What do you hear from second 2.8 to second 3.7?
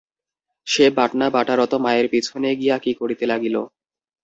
কি করিতে লাগিল।